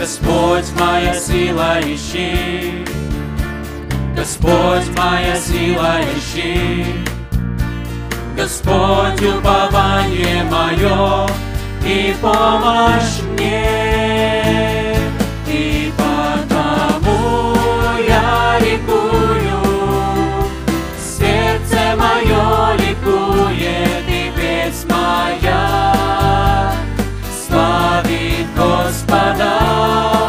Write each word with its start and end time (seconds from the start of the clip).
Господь 0.00 0.64
моя 0.78 1.12
сила 1.12 1.78
ищи, 1.82 2.86
Господь 4.16 4.88
моя 4.96 5.36
сила 5.36 6.00
ищи, 6.16 6.86
Господь 8.34 9.22
упование 9.22 10.42
мое 10.44 11.28
и 11.84 12.16
помощь 12.18 13.20
мне. 13.32 14.96
И 15.46 15.92
потому 15.98 17.54
я 18.08 18.58
ликую, 18.58 19.60
сердце 21.18 21.94
мое 21.98 22.59
Panamá. 29.10 30.19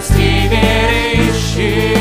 Севере 0.00 1.14
ищи. 1.14 1.94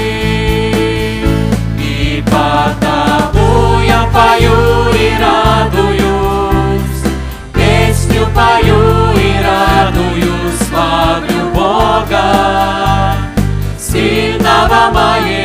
И 1.79 2.23
потому 2.25 3.81
я 3.81 4.07
пою 4.13 4.91
и 4.93 5.11
радуюсь, 5.21 7.03
песню 7.53 8.27
пою 8.35 9.11
и 9.15 9.35
радуюсь, 9.43 10.59
славлю 10.69 11.41
Бога, 11.53 13.15
сильного 13.79 14.91
моего. 14.91 15.36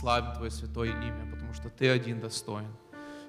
Славим 0.00 0.32
Твое 0.32 0.50
святое 0.50 0.92
имя, 0.92 1.30
потому 1.30 1.52
что 1.52 1.68
Ты 1.68 1.90
один 1.90 2.20
достоин. 2.20 2.70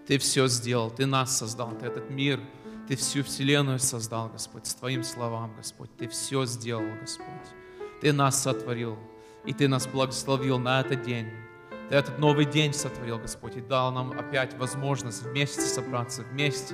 Ты 0.07 0.17
все 0.17 0.47
сделал, 0.47 0.89
Ты 0.89 1.05
нас 1.05 1.37
создал, 1.37 1.71
Ты 1.77 1.87
этот 1.87 2.09
мир, 2.09 2.39
Ты 2.87 2.95
всю 2.95 3.23
вселенную 3.23 3.77
создал, 3.77 4.29
Господь, 4.29 4.65
с 4.65 4.75
Твоим 4.75 5.03
словам, 5.03 5.53
Господь. 5.57 5.89
Ты 5.97 6.07
все 6.07 6.45
сделал, 6.45 6.85
Господь. 7.01 7.27
Ты 7.99 8.13
нас 8.13 8.41
сотворил, 8.41 8.97
и 9.43 9.51
Ты 9.51 9.67
нас 9.67 9.85
благословил 9.85 10.59
на 10.59 10.79
этот 10.79 11.01
день. 11.01 11.27
Ты 11.89 11.95
этот 11.95 12.19
новый 12.19 12.45
день 12.45 12.71
сотворил, 12.71 13.19
Господь, 13.19 13.57
и 13.57 13.61
дал 13.61 13.91
нам 13.91 14.17
опять 14.17 14.57
возможность 14.57 15.23
вместе 15.23 15.59
собраться, 15.59 16.21
вместе 16.21 16.73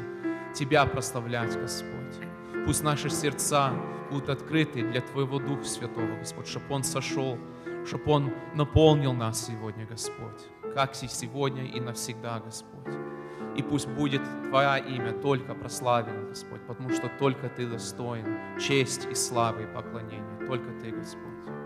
Тебя 0.53 0.85
прославлять, 0.85 1.59
Господь. 1.59 2.23
Пусть 2.67 2.83
наши 2.83 3.09
сердца 3.09 3.73
будут 4.11 4.29
открыты 4.29 4.87
для 4.87 5.01
Твоего 5.01 5.39
Духа 5.39 5.63
Святого, 5.63 6.17
Господь, 6.19 6.47
чтобы 6.47 6.67
Он 6.69 6.83
сошел, 6.83 7.39
чтобы 7.87 8.11
Он 8.11 8.33
наполнил 8.53 9.13
нас 9.13 9.47
сегодня, 9.47 9.85
Господь, 9.85 10.41
как 10.75 11.01
и 11.01 11.07
сегодня 11.07 11.63
и 11.63 11.79
навсегда, 11.79 12.39
Господь. 12.39 12.93
И 13.55 13.63
пусть 13.63 13.87
будет 13.87 14.21
Твое 14.49 14.83
имя 14.83 15.13
только 15.13 15.55
прославлено, 15.55 16.27
Господь, 16.27 16.61
потому 16.67 16.89
что 16.89 17.09
только 17.19 17.49
Ты 17.49 17.65
достоин 17.65 18.59
честь 18.59 19.07
и 19.09 19.15
славы 19.15 19.63
и 19.63 19.67
поклонения. 19.67 20.47
Только 20.47 20.69
Ты, 20.81 20.91
Господь. 20.91 21.56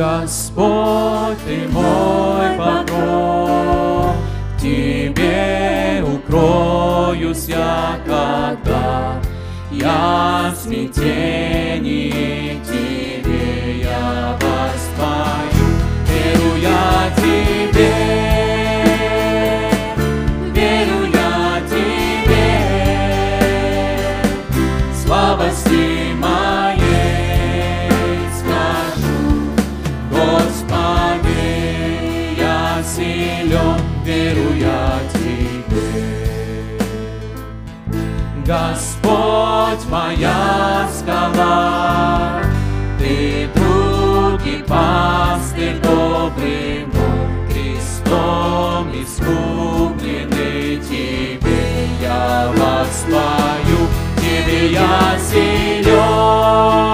Господь, 0.00 1.36
Ты 1.46 1.68
мой 1.68 2.56
покой, 2.56 4.14
в 4.56 4.58
Тебе 4.58 6.02
укроюсь 6.02 7.44
я, 7.46 7.98
когда 8.06 9.20
я 9.70 10.54
в 10.54 10.56
смятении 10.56 12.58
Тебе 12.64 13.80
я 13.82 14.38
воспою, 14.40 15.68
веру 16.08 16.56
я 16.62 17.12
Тебе. 17.16 18.19
Господь 38.50 39.86
моя 39.88 40.88
скала, 40.92 42.42
Ты 42.98 43.48
друг 43.54 44.44
и 44.44 44.64
пастырь 44.66 45.78
добрый 45.80 46.84
мой, 46.86 47.48
Крестом 47.48 48.90
искупленный 48.92 50.78
Тебе 50.78 51.86
я 52.02 52.50
воспою, 52.56 53.86
Тебе 54.16 54.72
я 54.72 55.16
силен, 55.30 56.89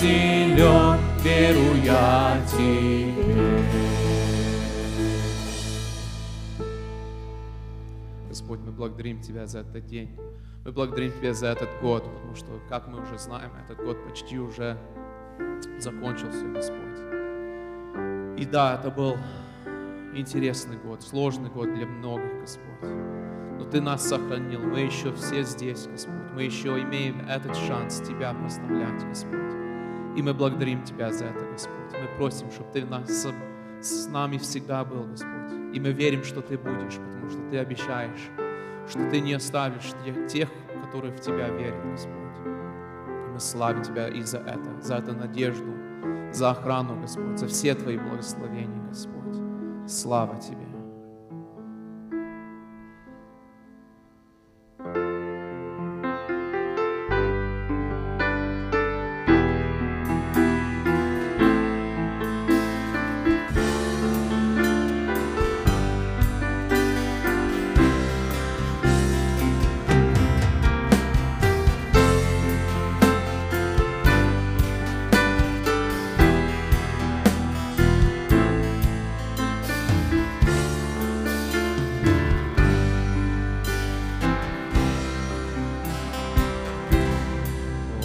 силен, 0.00 0.98
верю 1.22 1.74
я 1.82 2.38
Тебе. 2.46 3.14
Господь, 8.28 8.60
мы 8.60 8.72
благодарим 8.72 9.20
Тебя 9.20 9.46
за 9.46 9.60
этот 9.60 9.86
день. 9.86 10.14
Мы 10.64 10.72
благодарим 10.72 11.12
Тебя 11.12 11.32
за 11.32 11.46
этот 11.46 11.70
год, 11.80 12.04
потому 12.04 12.34
что, 12.34 12.46
как 12.68 12.88
мы 12.88 13.00
уже 13.00 13.18
знаем, 13.18 13.50
этот 13.64 13.82
год 13.84 13.96
почти 14.04 14.38
уже 14.38 14.76
закончился, 15.78 16.44
Господь. 16.46 17.00
И 18.36 18.44
да, 18.44 18.78
это 18.78 18.90
был 18.90 19.16
интересный 20.14 20.76
год, 20.76 21.02
сложный 21.02 21.48
год 21.48 21.72
для 21.74 21.86
многих, 21.86 22.40
Господь. 22.40 22.90
Но 23.58 23.64
Ты 23.64 23.80
нас 23.80 24.06
сохранил, 24.06 24.60
мы 24.60 24.80
еще 24.80 25.10
все 25.14 25.42
здесь, 25.42 25.86
Господь. 25.86 26.32
Мы 26.34 26.42
еще 26.42 26.78
имеем 26.82 27.26
этот 27.26 27.56
шанс 27.56 28.00
Тебя 28.00 28.34
прославлять, 28.34 29.02
Господь. 29.08 29.55
И 30.16 30.22
мы 30.22 30.32
благодарим 30.34 30.82
Тебя 30.84 31.12
за 31.12 31.26
это, 31.26 31.44
Господь. 31.52 31.92
Мы 31.92 32.08
просим, 32.16 32.50
чтобы 32.50 32.70
Ты 32.72 32.84
нас, 32.86 33.26
с- 33.80 34.08
нами 34.08 34.38
всегда 34.38 34.84
был, 34.84 35.04
Господь. 35.04 35.52
И 35.74 35.80
мы 35.80 35.92
верим, 35.92 36.24
что 36.24 36.40
Ты 36.40 36.56
будешь, 36.58 36.94
потому 36.96 37.28
что 37.30 37.40
Ты 37.50 37.58
обещаешь, 37.58 38.30
что 38.88 39.10
Ты 39.10 39.20
не 39.20 39.34
оставишь 39.34 39.92
те- 40.04 40.26
тех, 40.28 40.48
которые 40.84 41.12
в 41.14 41.20
Тебя 41.20 41.48
верят, 41.50 41.84
Господь. 41.92 42.14
И 42.46 43.32
мы 43.34 43.40
славим 43.40 43.82
Тебя 43.82 44.08
и 44.08 44.22
за 44.22 44.38
это, 44.38 44.80
за 44.80 44.94
эту 44.96 45.12
надежду, 45.14 45.72
за 46.32 46.50
охрану, 46.50 47.00
Господь, 47.00 47.38
за 47.38 47.46
все 47.46 47.74
Твои 47.74 47.98
благословения, 47.98 48.82
Господь. 48.88 49.36
Слава 49.86 50.36
Тебе. 50.40 50.65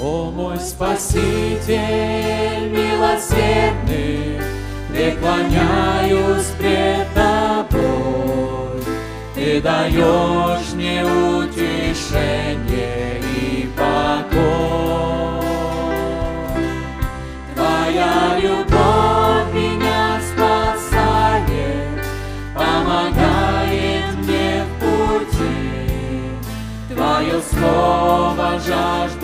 О 0.03 0.31
мой 0.31 0.58
Спаситель 0.60 1.77
милосердный, 2.72 4.41
преклоняюсь 4.89 6.48
пред 6.58 7.08
Тобой. 7.13 8.81
Ты 9.36 9.62
даешь 9.62 10.74
мне 10.74 11.05
утешение 11.05 12.41
и 13.20 13.70
покой. 13.77 15.46
Твоя 17.53 18.39
любовь 18.41 19.53
меня 19.53 20.20
спасает, 20.34 22.03
помогает 22.55 24.15
мне 24.17 24.63
в 24.65 24.67
пути. 24.79 25.62
Твое 26.89 27.39
слово 27.51 28.60
жажду 28.65 29.21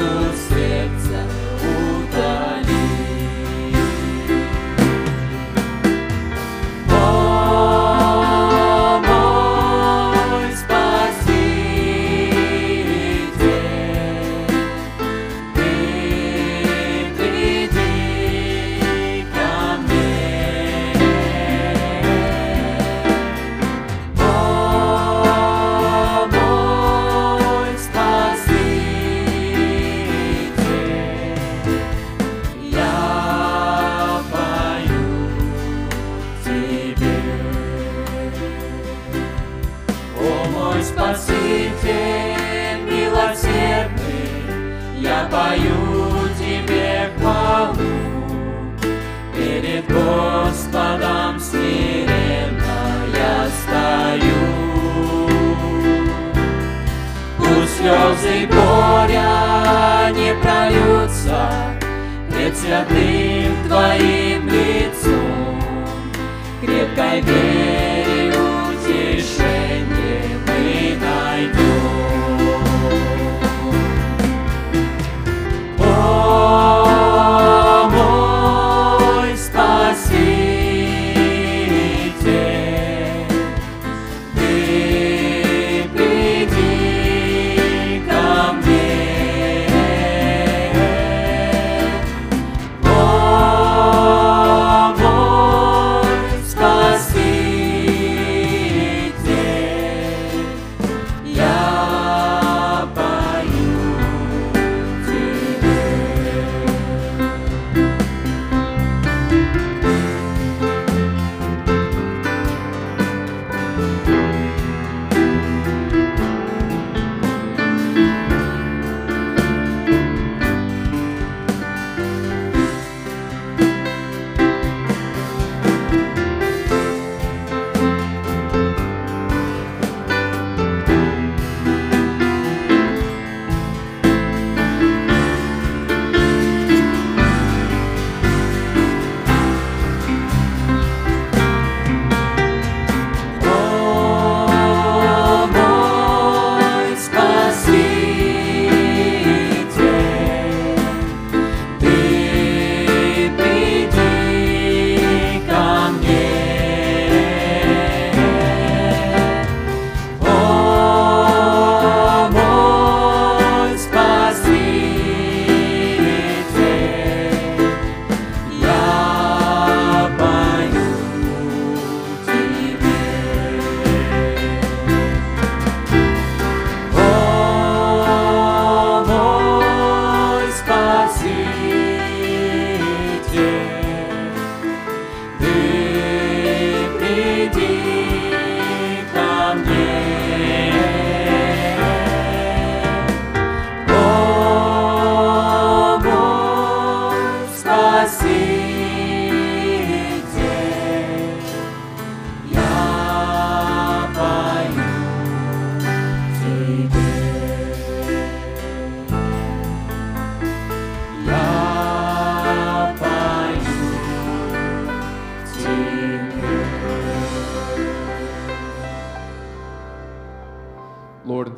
пою 45.29 46.29
Тебе 46.38 47.10
хвалу. 47.17 47.77
Перед 49.36 49.86
Господом 49.88 51.39
смиренно 51.39 52.77
я 53.15 53.48
стою. 53.60 54.43
Пусть 57.38 57.77
слезы 57.77 58.48
горя 58.48 60.12
не 60.13 60.34
прольются 60.41 61.50
пред 62.29 62.57
святым 62.57 63.55
Твоим 63.67 64.48
лицом. 64.48 65.62
Крепкой 66.62 67.22
вере 67.22 67.97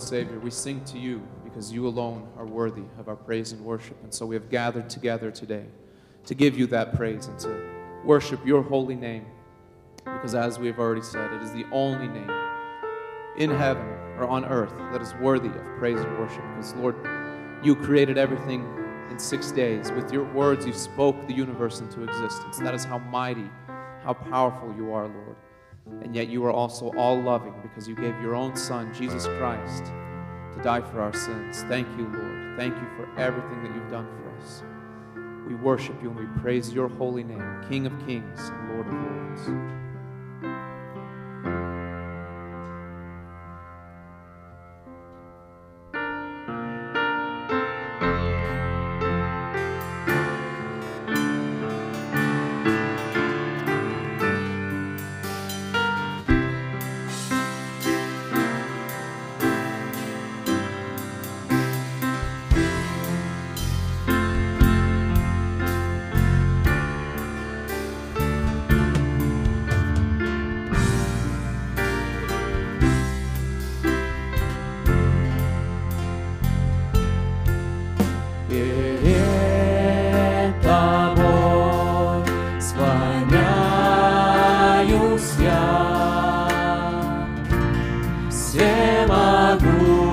Savior, 0.09 0.39
we 0.39 0.49
sing 0.49 0.83
to 0.85 0.97
you 0.97 1.21
because 1.43 1.71
you 1.71 1.87
alone 1.87 2.27
are 2.35 2.45
worthy 2.45 2.83
of 2.97 3.07
our 3.07 3.15
praise 3.15 3.51
and 3.51 3.63
worship. 3.63 3.95
And 4.03 4.11
so 4.11 4.25
we 4.25 4.33
have 4.33 4.49
gathered 4.49 4.89
together 4.89 5.29
today 5.29 5.65
to 6.25 6.33
give 6.33 6.57
you 6.57 6.65
that 6.67 6.95
praise 6.95 7.27
and 7.27 7.37
to 7.39 7.61
worship 8.03 8.43
your 8.43 8.63
holy 8.63 8.95
name. 8.95 9.27
Because 10.03 10.33
as 10.33 10.57
we 10.57 10.65
have 10.65 10.79
already 10.79 11.03
said, 11.03 11.31
it 11.31 11.43
is 11.43 11.51
the 11.51 11.65
only 11.71 12.07
name 12.07 12.31
in 13.37 13.51
heaven 13.51 13.85
or 14.17 14.27
on 14.27 14.45
earth 14.45 14.73
that 14.91 14.99
is 14.99 15.13
worthy 15.21 15.49
of 15.49 15.63
praise 15.77 15.99
and 15.99 16.17
worship. 16.17 16.43
Because, 16.55 16.73
Lord, 16.73 16.95
you 17.63 17.75
created 17.75 18.17
everything 18.17 18.67
in 19.11 19.19
six 19.19 19.51
days. 19.51 19.91
With 19.91 20.11
your 20.11 20.23
words, 20.33 20.65
you 20.65 20.73
spoke 20.73 21.27
the 21.27 21.33
universe 21.33 21.81
into 21.81 22.03
existence. 22.03 22.57
That 22.57 22.73
is 22.73 22.83
how 22.83 22.97
mighty, 22.97 23.47
how 24.03 24.13
powerful 24.13 24.73
you 24.75 24.91
are, 24.91 25.07
Lord. 25.07 25.35
And 26.01 26.15
yet 26.15 26.29
you 26.29 26.43
are 26.45 26.51
also 26.51 26.91
all 26.97 27.21
loving 27.21 27.53
because 27.61 27.87
you 27.87 27.95
gave 27.95 28.19
your 28.21 28.35
own 28.35 28.55
Son, 28.55 28.93
Jesus 28.93 29.25
Christ, 29.37 29.85
to 29.85 30.61
die 30.63 30.81
for 30.81 31.01
our 31.01 31.13
sins. 31.13 31.63
Thank 31.63 31.87
you, 31.97 32.07
Lord. 32.07 32.57
Thank 32.57 32.75
you 32.75 32.87
for 32.95 33.09
everything 33.17 33.63
that 33.63 33.75
you've 33.75 33.89
done 33.89 34.07
for 34.07 34.41
us. 34.41 34.63
We 35.47 35.55
worship 35.55 36.01
you 36.01 36.09
and 36.09 36.19
we 36.19 36.41
praise 36.41 36.73
your 36.73 36.89
holy 36.89 37.23
name, 37.23 37.65
King 37.69 37.85
of 37.85 37.93
kings 38.05 38.39
and 38.39 38.69
Lord 38.73 38.87
of 38.87 38.93
lords. 38.93 39.88
Всемогущий 88.49 90.08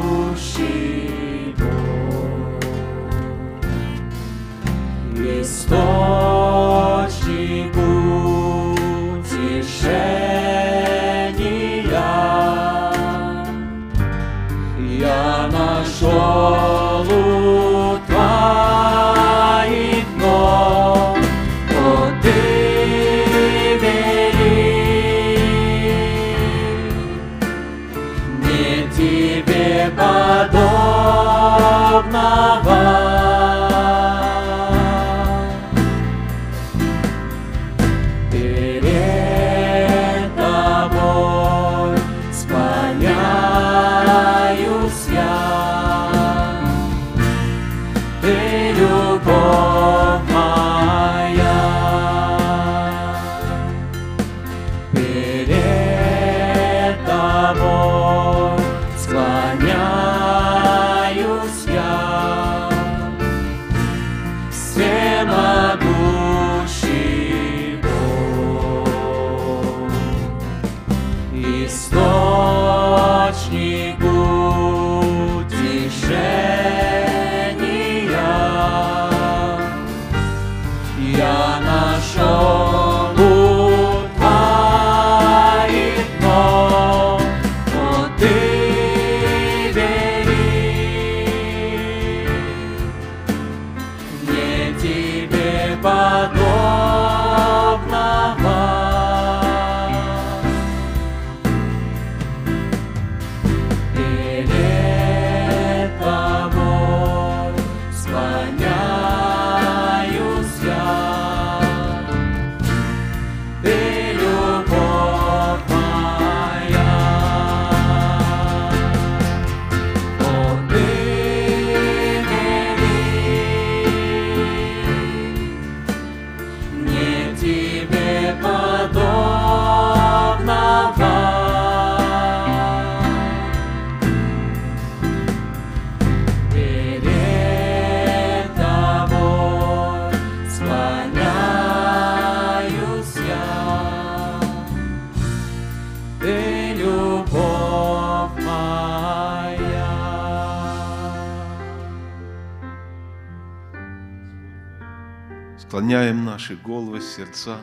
Склоняем 155.87 156.25
наши 156.25 156.57
головы, 156.57 157.01
сердца 157.01 157.61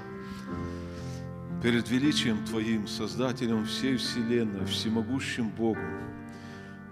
перед 1.62 1.89
величием 1.89 2.46
Твоим, 2.46 2.88
Создателем 2.88 3.65
всей 3.65 3.98
Вселенной, 3.98 4.65
всемогущим 4.65 5.50
Богом. 5.50 5.84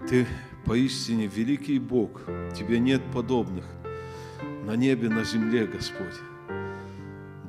Ты 0.06 0.26
поистине 0.66 1.28
великий 1.28 1.78
Бог, 1.78 2.20
Тебе 2.54 2.78
нет 2.78 3.00
подобных 3.14 3.64
на 4.66 4.76
небе, 4.76 5.08
на 5.08 5.24
земле, 5.24 5.66
Господь. 5.66 6.20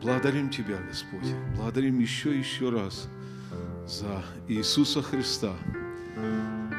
Благодарим 0.01 0.49
Тебя, 0.49 0.77
Господь, 0.87 1.35
благодарим 1.53 1.99
еще 1.99 2.33
и 2.33 2.39
еще 2.39 2.69
раз 2.69 3.09
за 3.85 4.23
Иисуса 4.47 5.01
Христа, 5.01 5.57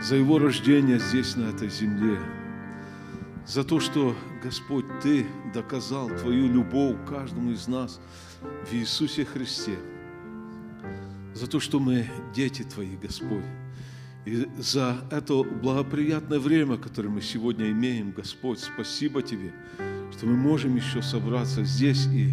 за 0.00 0.16
Его 0.16 0.38
рождение 0.38 0.98
здесь, 0.98 1.37
на 1.37 1.50
этой 1.50 1.68
земле, 1.68 2.18
за 3.46 3.64
то, 3.64 3.80
что, 3.80 4.16
Господь, 4.42 4.85
Ты 5.02 5.26
доказал 5.52 6.09
Твою 6.09 6.52
любовь 6.52 6.96
каждому 7.09 7.50
из 7.50 7.68
нас 7.68 8.00
в 8.68 8.74
Иисусе 8.74 9.24
Христе, 9.24 9.76
за 11.35 11.46
то, 11.46 11.61
что 11.61 11.80
мы 11.80 12.07
дети 12.35 12.62
Твои, 12.62 12.96
Господь, 12.96 13.44
и 14.24 14.46
за 14.59 14.96
это 15.11 15.42
благоприятное 15.42 16.38
время, 16.38 16.78
которое 16.78 17.11
мы 17.11 17.20
сегодня 17.20 17.70
имеем, 17.70 18.12
Господь, 18.12 18.61
спасибо 18.61 19.20
Тебе, 19.22 19.52
что 20.12 20.26
мы 20.26 20.37
можем 20.37 20.76
еще 20.76 21.02
собраться 21.02 21.64
здесь 21.64 22.07
и 22.07 22.33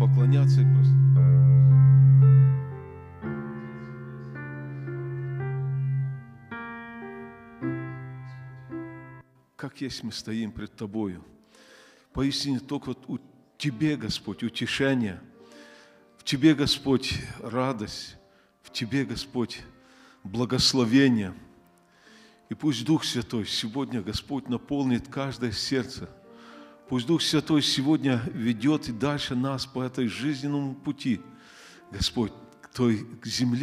поклоняться 0.00 0.62
и 0.62 0.64
прос- 0.64 1.45
есть 9.80 10.02
мы 10.02 10.12
стоим 10.12 10.52
пред 10.52 10.74
Тобою. 10.74 11.24
Поистине 12.12 12.60
только 12.60 12.88
вот 12.88 13.04
у 13.08 13.18
Тебе, 13.58 13.96
Господь, 13.96 14.42
утешение. 14.42 15.20
В 16.18 16.24
Тебе, 16.24 16.54
Господь, 16.54 17.14
радость. 17.40 18.16
В 18.62 18.72
Тебе, 18.72 19.04
Господь, 19.04 19.60
благословение. 20.24 21.34
И 22.48 22.54
пусть 22.54 22.84
Дух 22.84 23.04
Святой 23.04 23.46
сегодня, 23.46 24.02
Господь, 24.02 24.48
наполнит 24.48 25.08
каждое 25.08 25.52
сердце. 25.52 26.08
Пусть 26.88 27.06
Дух 27.06 27.22
Святой 27.22 27.62
сегодня 27.62 28.22
ведет 28.32 28.88
и 28.88 28.92
дальше 28.92 29.34
нас 29.34 29.66
по 29.66 29.82
этой 29.82 30.06
жизненному 30.06 30.74
пути, 30.74 31.20
Господь, 31.90 32.32
к 32.62 32.68
той 32.68 33.04
к 33.20 33.26
земле, 33.26 33.46